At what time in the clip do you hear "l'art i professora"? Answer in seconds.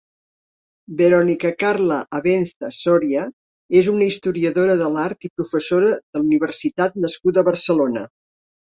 4.97-5.97